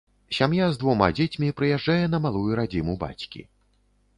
[0.35, 3.41] Сям'я з двума дзецьмі прыязджае на малую радзіму бацькі.